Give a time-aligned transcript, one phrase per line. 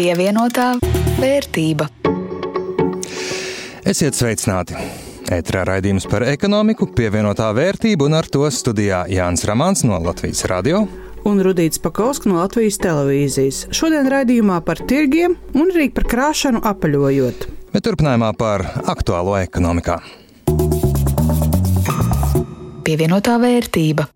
[0.00, 0.78] Pievienotā
[1.20, 1.84] vērtība.
[3.84, 4.78] Esiet sveicināti!
[5.28, 10.86] Ētrā raidījums par ekonomiku, pievienotā vērtība un ar to studijā Jānis Ramāns no Latvijas radio.
[11.28, 13.58] Un Rudīts Pakausks no Latvijas televīzijas.
[13.76, 17.44] Šodien raidījumā par tirgiem un arī par krāšanu apaļojot.
[17.76, 20.00] Bet turpinājumā par aktuālo ekonomikā.
[22.88, 24.08] Pievienotā vērtība.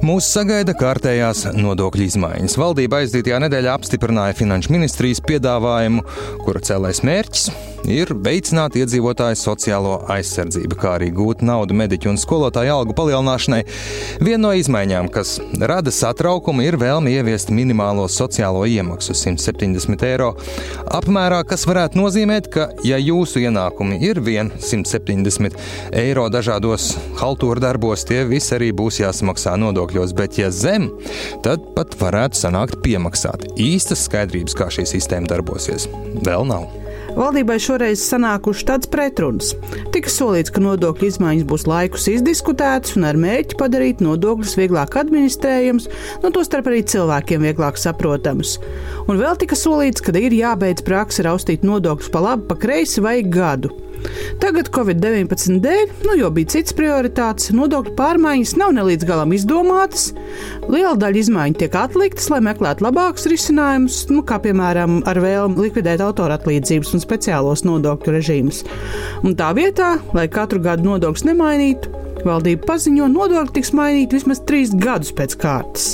[0.00, 2.56] Mūs sagaida kārtējās nodokļu izmaiņas.
[2.56, 6.06] Valdība aizdītajā nedēļā apstiprināja Finanšu ministrijas piedāvājumu,
[6.46, 12.74] kura cēlais mērķis ir veicināt iedzīvotāju sociālo aizsardzību, kā arī gūt naudu mediķu un skolotāju
[12.74, 13.60] algu palielināšanai.
[14.24, 20.32] Viena no izmaiņām, kas rada satraukumu, ir vēlme ieviest minimālo sociālo iemaksu 170 eiro
[20.90, 25.56] apmērā, kas varētu nozīmēt, ka, ja jūsu ienākumi ir vien 170
[26.00, 30.90] eiro dažādos haltūra darbos, tie visi arī būs jāsamaksā nodokļos, bet ja zem,
[31.44, 33.50] tad pat varētu sanākt piemaksāt.
[33.60, 35.88] Īstas skaidrības, kā šī sistēma darbosies,
[36.24, 36.79] vēl nav.
[37.16, 39.52] Valdībai šoreiz sanākuši tāds pretruns.
[39.94, 45.88] Tika solīts, ka nodokļu izmaiņas būs laikus izdiskutētas un ar mērķi padarīt nodokļus vieglāk administrējams,
[46.22, 48.56] no tostarp arī cilvēkiem vieglāk saprotams.
[49.08, 53.20] Un vēl tika solīts, ka ir jābeidz praksa raustīt nodokļus pa labi, pa kreisi vai
[53.26, 53.74] gadu.
[54.40, 60.10] Tagad Covid-19 dēļ, nu jau bija cits prioritātes, nodokļu pārmaiņas nav nelīdz galam izdomātas.
[60.68, 66.04] Liela daļa izmaiņu tiek atliktas, lai meklētu labākus risinājumus, nu, kā piemēram ar vēlmu likvidēt
[66.04, 68.62] autoratlīdzības un speciālos nodokļu režīmus.
[69.24, 71.92] Un tā vietā, lai katru gadu nodokļus nemainītu,
[72.24, 75.92] valdība paziņo, nodokļi tiks mainīti vismaz trīs gadus pēc kārtas.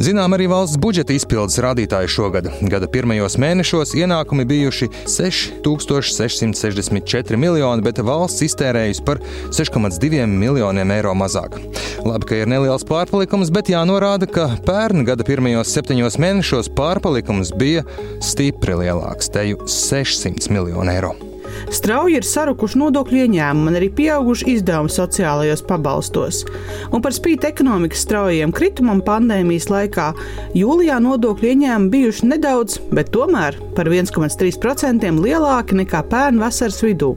[0.00, 2.48] Zinām arī valsts budžeta izpildes rādītāji šogad.
[2.72, 9.20] Gada pirmajos mēnešos ienākumi bijuši 6664 miljoni, bet valsts iztērējusi par
[9.52, 11.60] 6,2 miljoniem eiro mazāk.
[12.00, 17.84] Labi, ka ir neliels pārpalikums, bet jānorāda, ka pērn gada pirmajos septiņos mēnešos pārpalikums bija
[18.24, 21.29] stipri lielāks- teju 600 miljonu eiro.
[21.74, 26.42] Strauji ir sarukuši nodokļu ieņēmumi un arī pieauguši izdevumi sociālajos pabalstos.
[26.90, 30.10] Un par spīti ekonomikas straujiem kritumam pandēmijas laikā
[30.58, 37.14] jūlijā nodokļu ieņēmumi bijuši nedaudz, bet tomēr par 1,3% lielāki nekā pērn vasaras vidū.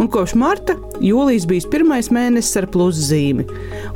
[0.00, 3.46] Un kopš marta jūlijas bijis pirmais mēnesis ar pluszīmi.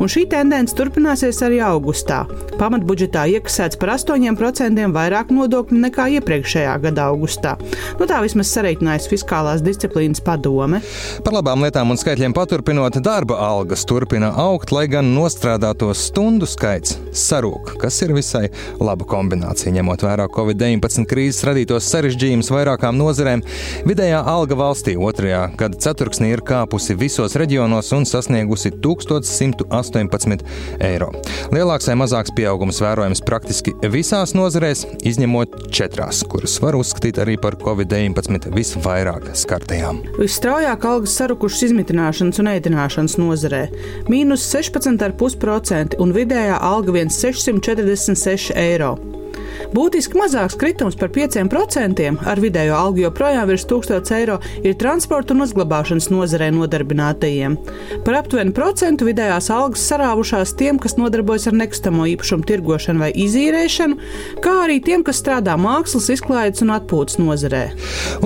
[0.01, 2.23] Un šī tendence turpināsies arī augustā.
[2.61, 7.57] Pamatbudžetā iekasēts par 8% vairāk nodokļu nekā iepriekšējā gada augustā.
[8.01, 10.83] Nu, tā vismaz sareiķinājas fiskālās disciplīnas padome.
[11.25, 16.97] Par labām lietām un skaitļiem paturpinot, darba algas turpina augt, lai gan nostrādāto stundu skaits
[17.17, 18.47] sarūk, kas ir visai
[18.81, 23.45] laba kombinācija, ņemot vērā Covid-19 krīzes radītos sarežģījumus vairākām nozarēm.
[23.89, 30.45] Vidējā alga valstī otrajā gada ceturksnī ir kāpusi visos reģionos un sasniegusi 1118
[30.87, 31.11] eiro.
[31.55, 37.59] Lielāks vai mazāks pieaugums vērojams praktiski visās nozarēs, izņemot četrās, kuras var uzskatīt arī par
[37.61, 40.03] Covid-19 visvairāk skartajām.
[40.19, 43.63] Visstraujāk algas sarukušas izmitināšanas un ēdināšanas nozarē-
[44.13, 48.97] mīnus 16,5% un vidējā alga viens 646 eiro.
[49.71, 55.45] Būtiski mazāks kritums par 5% ar vidējo algu joprojām virs 1000 eiro ir transporta un
[55.45, 57.55] uzglabāšanas nozarē nodarbinātajiem.
[58.03, 63.99] Par aptuveni procentu vidējās algas sarāvušās tiem, kas nodarbojas ar nekustamo īpašumu tirgošanu vai izīrēšanu,
[64.43, 67.63] kā arī tiem, kas strādā mākslas, izklaides un atpūtas nozarē.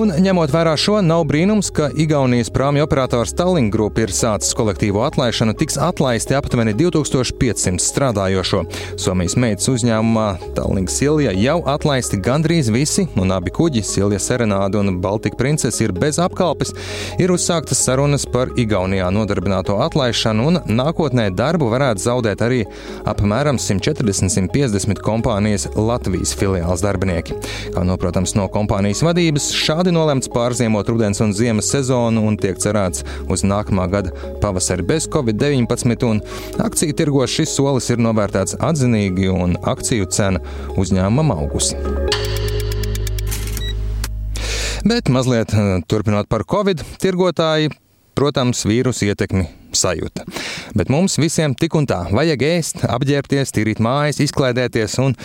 [0.01, 5.05] Un, ņemot vērā šo, nav brīnums, ka Igaunijas prāmju operators Tallink Group ir sācis kolektīvo
[5.05, 8.65] atlaišanu, tiks atlaisti aptuveni 2500 strādājošo.
[8.97, 14.99] Somijas meitas uzņēmumā Tallink Silja jau atlaisti gandrīz visi, un abi kuģi, Silja Serenāda un
[15.03, 16.73] Baltika princese, ir bez apkalpes.
[17.21, 22.61] Ir uzsāktas sarunas par Igaunijā nodarbināto atlaišanu, un nākotnē darbu varētu zaudēt arī
[23.09, 27.37] apmēram 140-150 kompānijas Latvijas filiāls darbinieki.
[27.75, 33.05] Kā noprotams no kompānijas vadības, šādi nolemts pārziemot rudens un ziemas sezonu un tiek cerēts
[33.31, 36.23] uz nākamā gada pavasari bez Covid-19, un
[36.63, 40.41] akciju tirgos šis solis ir novērtēts atzinīgi, un akciju cena
[41.25, 41.75] uzņēmumam augusi.
[44.85, 47.71] Bet mazliet eh, turpinot par Covid, tirgotāji,
[48.15, 50.25] protams, vīrusu ietekmi sajūta.
[50.77, 55.17] Bet mums visiem tik un tā vajag ēst, apģērbties, tīrīt mājas, izklaidēties, un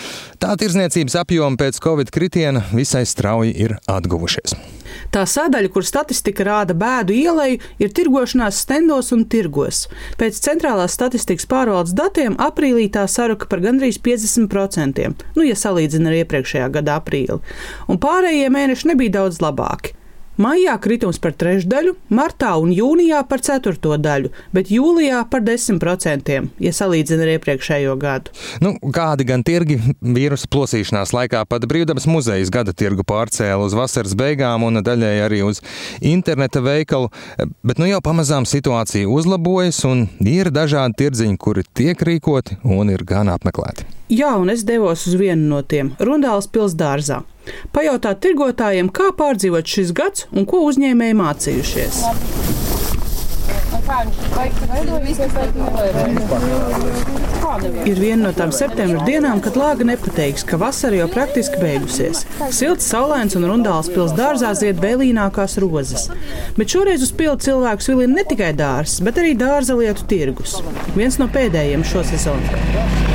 [0.43, 4.59] tā tirzniecības apjoma pēc Covid kritiena visai strauji ir atguvušies.
[5.15, 9.85] Tā sadaļa, kur statistika rāda bēdu ielēju, ir tirgošanās stendos un tirgos.
[10.21, 16.21] Pēc centrālās statistikas pārvaldes datiem aprīlī tā saruka par gandrīz 50%, nu, ja salīdzina ar
[16.23, 17.41] iepriekšējā gada aprīli.
[17.91, 19.97] Un pārējie mēneši nebija daudz labāki.
[20.41, 26.73] Maijā kritums par trešdaļu, martā un jūnijā par ceturto daļu, bet jūlijā par 10%, ja
[26.73, 28.33] salīdzina ar iepriekšējo gadu.
[28.65, 34.17] Nu, kādi gan tirgi vīrusu plosīšanās laikā pat Brīvdabas muzejas gada tirgu pārcēla uz vasaras
[34.17, 35.61] beigām un daļēji arī uz
[36.01, 37.13] interneta veikalu,
[37.61, 43.05] bet nu jau pamazām situācija uzlabojas un ir dažādi tirdziņi, kuri tiek rīkoti un ir
[43.05, 44.00] gan apmeklēti.
[44.11, 47.21] Jā, un es devos uz vienu no tiem- Rundāls pilsdārzā.
[47.71, 52.01] Pajautāt tirgotājiem, kā pārdzīvot šis gads un ko uzņēmēji mācījušies.
[57.87, 62.25] Ir viena no tām septembra dienām, kad lāga nepateiks, ka vasara jau praktiski beigusies.
[62.51, 66.09] Silts, saulains un rundāls pils dārzā zied vēlīnākās rozes.
[66.59, 70.59] Bet šoreiz uz pildu cilvēkus vilina ne tikai dārzs, bet arī dārza lietu tirgus.
[70.99, 73.10] Viens no pēdējiem šo sezonu.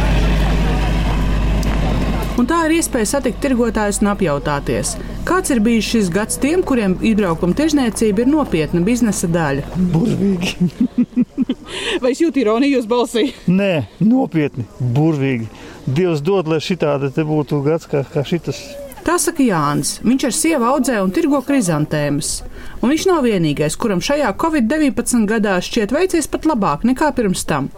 [2.36, 4.90] Un tā ir iespēja satikt tirgotājus un apjautāties,
[5.28, 9.64] kāds ir bijis šis gads tiem, kuriem izbraukuma tirzniecība ir nopietna biznesa daļa.
[9.94, 10.68] Burvīgi.
[12.04, 13.30] Vai es jūtu ironiju uz balsī?
[13.48, 14.68] Nē, nopietni,
[14.98, 15.48] burvīgi.
[15.88, 18.60] Dievs dod, lai šitāda te būtu gads kā, kā šitas.
[19.06, 20.00] Tā saka Jānis.
[20.02, 22.40] Viņš ar sievu audzē un tirgo krizantēmas.
[22.82, 27.70] Un viņš nav vienīgais, kuram šajā Covid-19 gadā šķiet veicies pat labāk nekā pirms tam.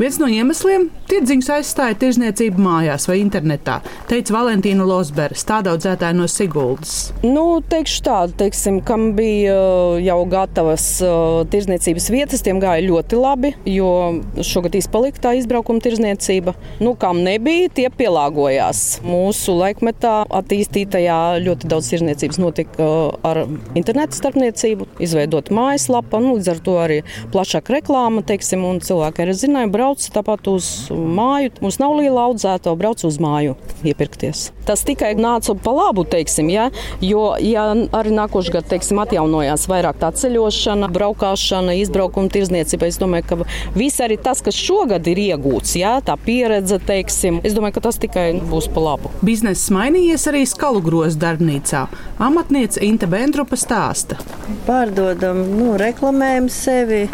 [0.00, 7.12] Viens no iemesliem- tirdziņus aizstāja tirzniecība mājās vai internetā, teica Valentīna Losbera, stādaudzētāja no Siguldas.
[7.22, 13.20] Nu, teikšu tādu, teiksim, kam bija uh, jau gatavas uh, tirzniecības vietas, tiem gāja ļoti
[13.20, 16.54] labi, jo šogad izpalika tā izbraukuma tirzniecība.
[16.80, 19.00] Nu, kam nebija, tie pielāgojās.
[19.04, 20.24] Mūsu laikmetā
[20.60, 22.86] attīstītajā ļoti daudz tirzniecības notika
[23.26, 23.44] ar
[23.78, 26.98] internetu starpniecību, izveidot mājaslapu, nu, līdz ar to arī
[27.32, 31.54] plašāka reklāma, teiksim, un cilvēki arī zināja, brauc tāpat uz māju.
[31.64, 34.50] Mums nav liela audzēto, brauc uz māju iepirkties.
[34.68, 36.68] Tas tikai nāca pa labu, teiksim, ja?
[37.02, 42.90] jo ja arī nākošais gads, teiksim, atjaunojās vairāk tā ceļošana, braukšana, izbraukuma tirzniecība.
[42.90, 43.38] Es domāju, ka
[43.74, 45.96] viss arī tas, kas šogad ir iegūts, ja?
[46.04, 49.12] tā pieredze, teiksim, es domāju, ka tas tikai būs pa labu.
[49.26, 51.86] Bizness mainījies arī skalu grozu darbnīcā.
[52.22, 54.18] Amatniece Inte Bendrupa stāsta.
[54.66, 57.04] Pārdodam, nu, reklamējam sevi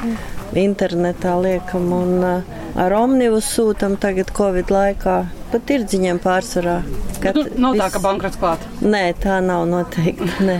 [0.57, 5.19] internetā liekam un uh, ar omnibus sūtam tagad Covid laikā.
[5.53, 6.81] Pa tirdziņiem pārsvarā.
[7.23, 8.65] Kad nu, nav tā, ka bankrots klāt.
[8.83, 10.31] Nē, tā nav noteikti.
[10.47, 10.59] Nē.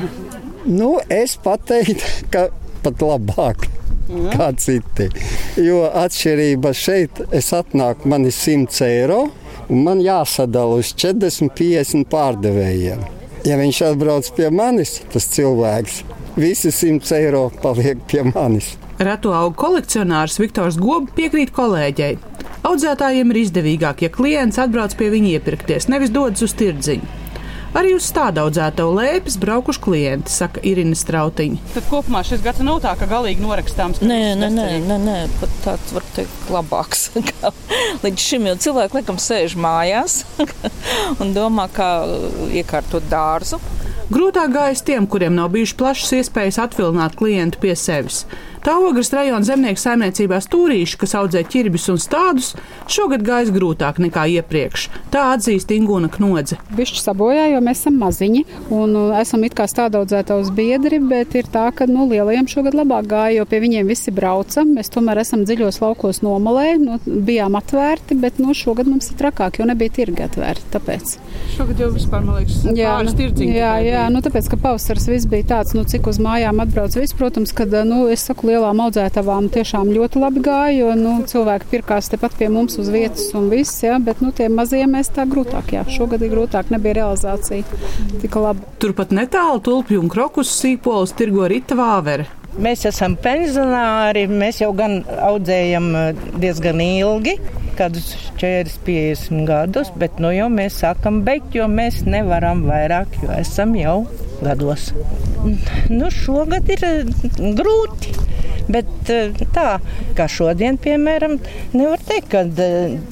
[0.67, 2.49] Nu, es pateiktu, ka
[2.85, 3.69] pat labāk.
[4.07, 4.31] Mm.
[4.39, 5.09] Kā citi.
[5.59, 9.25] Jo atšķirība šeit, es atnāku, man ir 100 eiro,
[9.71, 13.03] man jāsadala uz 40, 50 pārdevējiem.
[13.47, 16.01] Ja viņš atbrauc pie manis, tas cilvēks,
[16.39, 18.75] visi 100 eiro paliek pie manis.
[18.99, 22.17] Reto augu kolekcionārs Viktors Gobi piekrīt kolēģei.
[22.67, 27.26] Audzētājiem ir izdevīgāk, ja klients atbrauc pie viņa iepirkties, nevis dodas uz tirdziņu.
[27.77, 31.59] Arī uz tādu audzēto lēpes braukuši klienti, saka Irina Strautiņa.
[31.75, 34.01] Tad kopumā šis gads nav tā, ka galīgi norakstāms.
[34.01, 37.11] Nē, nē, nē, nē, nē, pat tāds var teikt labāks.
[38.05, 40.23] Līdz šim jau cilvēki laikam sēž mājās
[41.21, 41.91] un domā, kā
[42.57, 43.61] iekārtot dārzu.
[44.09, 48.23] Grūtāk gājas tiem, kuriem nav bijušas plašas iespējas atvilināt klientu pie sevis.
[48.67, 52.49] Tā ogres rajona zemnieku saimniecībā stūrīši, kas audzē ķirbis un stādus,
[52.91, 54.89] šogad gājis grūtāk nekā iepriekš.
[55.15, 56.59] Tā atzīst Ingūna Knodze.
[56.75, 58.43] Bišķi sabojā, jo mēs esam maziņi
[58.75, 63.07] un uh, esam it kā stādaudzētājs biedri, bet ir tā, ka nu, lielajiem šogad labāk
[63.13, 64.67] gāja, jo pie viņiem visi brauca.
[64.67, 69.61] Mēs tomēr esam dziļos laukos nomalē, nu, bijām atvērti, bet nu, šogad mums ir trakāk,
[69.63, 70.67] jo nebija tirgi atvērti.
[70.75, 71.15] Tāpēc.
[71.55, 73.55] Šogad jau vispār, man liekas, jā, pāris tirdziņi.
[73.63, 77.15] Jā, jā, nu, tāpēc, ka pavasaris viss bija tāds, nu, cik uz mājām atbrauc viss,
[77.15, 82.09] protams, kad, nu, es saku, lielām audzētavām tiešām ļoti labi gāja, jo nu, cilvēki pirkās
[82.13, 85.75] tepat pie mums uz vietas un viss, ja, bet nu, tie mazie mēs tā grūtāk.
[85.77, 85.85] Jā.
[85.93, 87.63] Šogad ir grūtāk, nebija realizācija
[88.23, 88.75] tik laba.
[88.83, 92.29] Turpat netālu tulpju un krokus sīpols tirgo Rita Vāvere.
[92.57, 95.91] Mēs esam pensionāri, mēs jau gan audzējam
[96.41, 97.35] diezgan ilgi,
[97.77, 103.29] kādus 40, 50 gadus, bet nu jau mēs sākam beigt, jo mēs nevaram vairāk, jo
[103.37, 103.99] esam jau
[104.41, 104.89] gados.
[105.93, 106.87] Nu, šogad ir
[107.61, 108.17] grūti.
[108.73, 108.89] Bet
[109.55, 109.67] tā,
[110.19, 111.37] kā šodien, piemēram,
[111.77, 112.43] nevar teikt, ka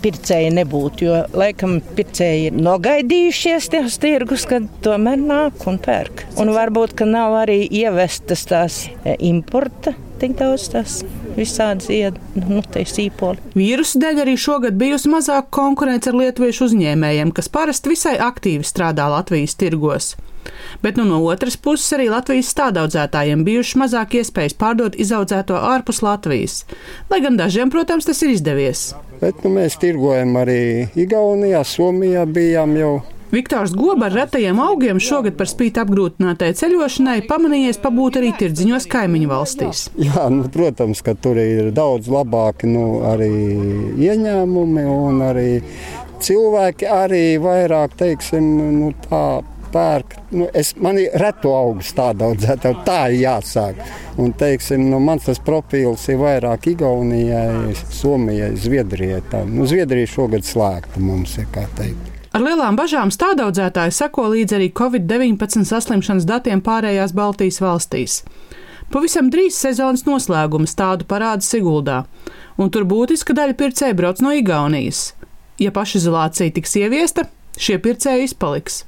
[0.03, 6.27] pircēji nebūtu, jo laikam pircēji ir nogaidījušies tos tirgus, kad tomēr nāk un pērk.
[6.43, 8.85] Un varbūt, ka nav arī ievestas tās
[9.19, 11.01] importa tik daudz tās
[11.35, 13.43] visādas ied, nu, sīpoli.
[13.59, 19.09] Vīrusu dēļ arī šogad bijusi mazāk konkurence ar lietuviešu uzņēmējiem, kas parasti visai aktīvi strādā
[19.11, 20.15] Latvijas tirgos.
[20.85, 26.63] Bet nu, no otras puses arī Latvijas stādaudzētājiem bijušas mazāk iespējas pārdot izaudzēto ārpus Latvijas.
[27.11, 28.93] Lai gan dažiem, protams, tas ir izdevies.
[29.21, 32.95] Bet, nu, mēs tirgojam arī Igaunijā, Somijā bijām jau
[33.35, 39.31] Viktors Goba ar retajiem augiem šogad par spīti apgrūtinātai ceļošanai pamanījies pabūt arī tirdziņos kaimiņu
[39.31, 39.81] valstīs.
[39.99, 43.33] Jā, nu, protams, ka tur ir daudz labāki nu, arī
[44.07, 45.49] ieņēmumi un arī
[46.23, 48.47] cilvēki arī vairāk, teiksim,
[48.79, 49.25] nu, tā
[49.75, 50.17] pērk.
[50.33, 53.83] Nu, es, man ir retu augstu tādu audzētāju, tā ir jāsāk.
[54.23, 59.23] Un, teiksim, nu, mans tas profils ir vairāk Igaunijai, Somijai, Zviedrijai.
[59.31, 59.45] Tā.
[59.49, 62.15] Nu, Zviedrija šogad slēgta mums ir, kā teikt.
[62.35, 68.17] Ar lielām bažām stādaudzētāji seko līdzi arī Covid-19 saslimšanas datiem pārējās Baltijas valstīs.
[68.91, 72.03] Pavisam drīz sezonas noslēguma stādu parāda Siguldā,
[72.59, 75.13] un tur būtiska daļa pircēju brauc no Igaunijas.
[75.63, 78.83] Ja pašizolācija tiks ieviesta, šie pircēji izpaliks.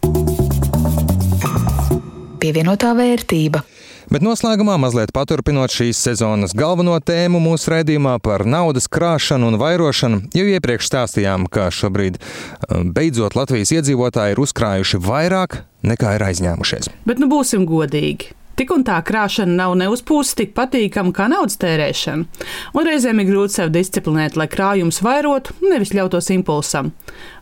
[2.46, 3.64] Pievienotā vērtība.
[4.06, 10.20] Bet noslēgumā, mazliet paturpinot šīs sezonas galveno tēmu mūsu raidījumā par naudas krāšanu un vairošanu,
[10.36, 16.92] jau iepriekš stāstījām, ka šobrīd um, beidzot Latvijas iedzīvotāji ir uzkrājuši vairāk nekā ir aizņēmušies.
[17.08, 18.30] Bet nu būsim godīgi.
[18.56, 23.20] Tik un tā krāšana nav ne uz pusi tik patīkama kā naudas tērēšana, un reizēm
[23.20, 26.88] ir grūti sevi disciplinēt, lai krājums vairotu, nevis ļautos impulsam.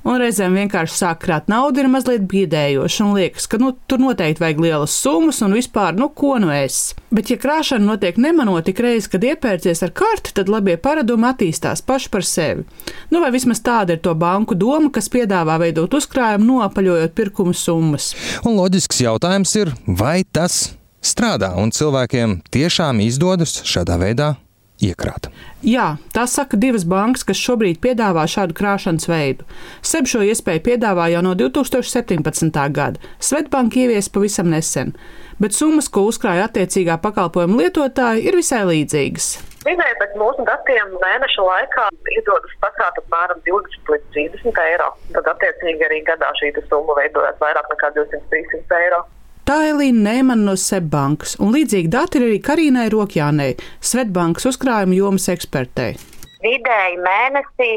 [0.04, 4.42] Un reizēm vienkārši sāk krāt naudu ir mazliet biedējoši, un liekas, ka nu, tur noteikti
[4.42, 6.92] vajag lielas summas un vispār, nu, ko nu es.
[7.14, 11.86] Bet, ja krāšana notiek nemanot tik reizi, kad iepērcies ar karti, tad labie paradumi attīstās
[11.86, 12.66] paši par sevi.
[13.14, 18.12] Nu, vai vismaz tāda ir to banku doma, kas piedāvā veidot uzkrājumu, noapaļojot pirkumu summas.
[18.42, 24.34] Un loģisks jautājums ir, vai tas strādā un cilvēkiem tiešām izdodas šādā veidā
[24.82, 25.28] iekrāt.
[25.64, 29.46] Jā, tā saka divas bankas, kas šobrīd piedāvā šādu krāšanas veidu.
[29.84, 32.58] SEB šo iespēju piedāvā jau no 2017.
[32.74, 33.00] gada.
[33.22, 34.94] Svetbanka ievies pavisam nesen,
[35.40, 39.32] bet summas, ko uzkrāja attiecīgā pakalpojuma lietotāja, ir visai līdzīgas.
[39.64, 44.90] Vidēji pēc mūsu datiem mēneša laikā izdodas pakrāt apmēram 20 līdz 30 eiro.
[45.14, 49.00] Tad, attiecīgi, arī gadā šī summa veidojas vairāk nekā 200-300 eiro.
[49.44, 53.50] Tā Elīna Nēmana no Svetbankas, un līdzīgi dati ir arī Karīnai Rokjānei,
[53.84, 56.13] Svetbankas uzkrājuma jomas ekspertei
[56.44, 57.70] vidēji mēnesī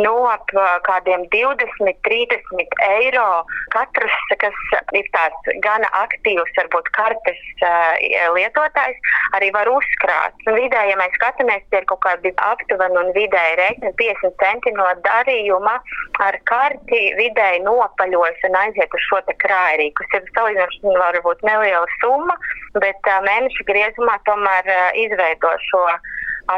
[0.00, 0.50] no ap
[0.88, 3.28] kādiem 20, 30 eiro.
[3.74, 4.56] Katrs, kas
[4.96, 7.40] ir tāds gana aktīvs, varbūt kartes
[8.36, 8.98] lietotājs,
[9.38, 10.36] arī var uzkrāt.
[10.46, 14.88] Vidēji, ja mēs skatāmies, tie ir kaut kādi aptuveni un vidēji rēķini 50 centi no
[15.06, 15.76] darījuma
[16.26, 21.86] ar karti vidēji nopaļojas un aiziet uz šo te krājrī, kas ir salīdzinoši varbūt neliela
[22.00, 22.36] summa,
[22.82, 24.68] bet mēneša griezumā tomēr
[25.04, 25.84] izveido šo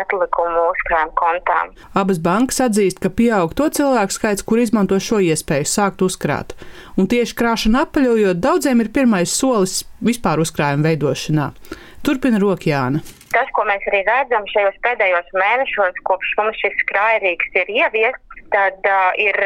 [0.00, 1.72] atlikumu uzkrājuma kontām.
[1.98, 6.54] Abas bankas atzīst, ka pieaug to cilvēku skaits, kur izmanto šo iespēju sākt uzkrāt.
[6.98, 11.50] Un tieši krāšana apaļojot daudziem ir pirmais solis vispār uzkrājuma veidošanā.
[12.04, 13.00] Turpina Rokjāna.
[13.32, 18.86] Tas, ko mēs arī redzam šajos pēdējos mēnešos, kopš mums šis krājrīks ir ieviests, tad
[18.86, 19.38] uh, ir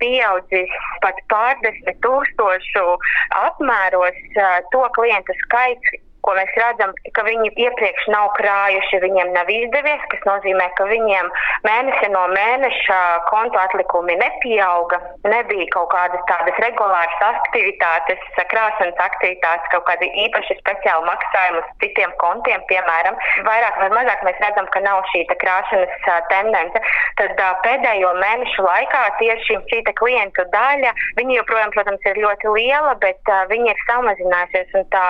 [0.00, 0.72] pieaudzis
[1.04, 2.96] pat pārdesmit tūkstošu
[3.42, 9.50] apmēros uh, to klientu skaits, ko mēs redzam, ka viņi iepriekš nav krājuši, viņiem nav
[9.52, 11.30] izdevies, kas nozīmē, ka viņiem
[11.66, 12.98] mēnesi no mēneša
[13.30, 21.06] kontu atlikumi nepieauga, nebija kaut kādas tādas regulāras aktivitātes, krāsanas aktivitātes, kaut kādi īpaši speciāli
[21.06, 23.18] maksājumi uz citiem kontiem, piemēram.
[23.46, 26.82] Vairāk vai mazāk mēs redzam, ka nav šī krāsanas tendence.
[27.20, 33.32] Tad pēdējo mēnešu laikā tieši šī klientu daļa, viņi joprojām, protams, ir ļoti liela, bet
[33.52, 35.04] viņi ir samazinājusies un tā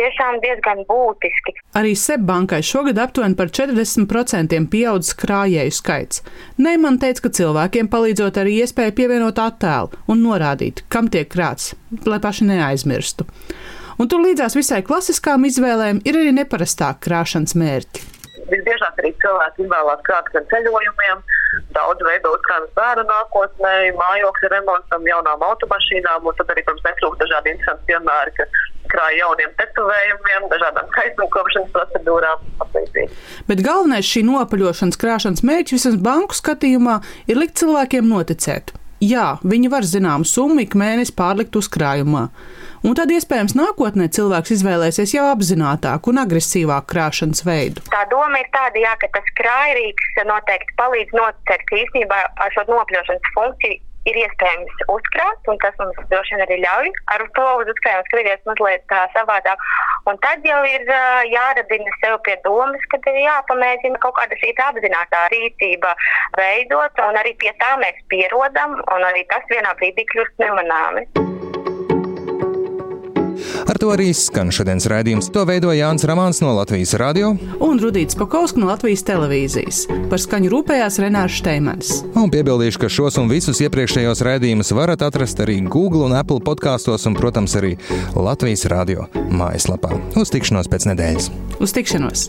[0.00, 1.54] tiešām diezgan diezgan būtiski.
[1.74, 6.22] Arī Seibankai šogad aptuveni par 40% pieaudzis krājēju skaits.
[6.58, 11.74] Neiman teica, ka cilvēkiem palīdzot arī iespēja pievienot attēlu un norādīt, kam tiek krāts,
[12.06, 13.26] lai paši neaizmirstu.
[13.98, 18.11] Un tur līdzās visai klasiskām izvēlēm ir arī neparastāki krāšanas mērķi.
[18.50, 21.22] Visbiežāk arī cilvēki izvēlās krāt ar ceļojumiem,
[21.76, 27.52] daudz veido uzkrājumus bērnu nākotnē, mājokļa remontam, jaunām automašīnām, un tad arī, protams, netrūkst dažādi
[27.54, 28.48] interesanti piemēri, ka
[28.92, 32.46] krāja jauniem tetovējumiem, dažādām skaistumkopšanas procedūrām.
[33.48, 36.98] Bet galvenais šī nopaļošanas krāšanas mērķis visam banku skatījumā
[37.30, 38.74] ir likt cilvēkiem noticēt.
[39.02, 42.28] Jā, viņi var zināmu summu ik mēnesi pārlikt uzkrājumā.
[42.82, 47.84] Un tad iespējams nākotnē cilvēks izvēlēsies jau apzinātāku un agresīvāku krāšanas veidu.
[47.92, 52.66] Tā doma ir tāda, jā, ka tas krājrīks noteikti palīdz noteikt, ka īstenībā ar šo
[52.72, 53.78] nopļošanas funkciju
[54.10, 58.42] ir iespējams uzkrāt, un tas mums droši vien arī ļauj ar to uz uzkrājumu skatīties
[58.50, 59.62] mazliet tā savādāk.
[60.10, 64.56] Un tad jau ir uh, jāradina sev pie domas, ka ir jāpamēģina kaut kāda šī
[64.66, 65.94] apzinātā rīcība
[66.34, 71.31] veidot, un arī pie tā mēs pierodam, un arī tas vienā brīdī kļūst nemanāmi.
[73.66, 75.30] Ar to arī skan šodienas raidījums.
[75.34, 79.84] To veidoja Jānis Ramāns no Latvijas radio un Rudīts Pakausks no Latvijas televīzijas.
[80.10, 81.92] Par skaņu rūpējās Renārs Šteimans.
[82.18, 87.08] Un piebildīšu, ka šos un visus iepriekšējos raidījumus varat atrast arī Google un Apple podkastos
[87.08, 87.76] un, protams, arī
[88.16, 89.94] Latvijas radio mājaslapā.
[90.20, 91.30] Uz tikšanos pēc nedēļas!
[91.62, 92.28] Uz tikšanos!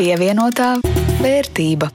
[0.00, 0.78] Pievienotā
[1.20, 1.90] vērtība.